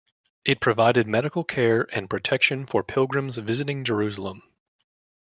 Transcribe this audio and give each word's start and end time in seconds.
It 0.43 0.59
provided 0.59 1.07
medical 1.07 1.43
care 1.43 1.87
and 1.93 2.09
protection 2.09 2.65
for 2.65 2.83
pilgrims 2.83 3.37
visiting 3.37 3.83
Jerusalem. 3.83 4.41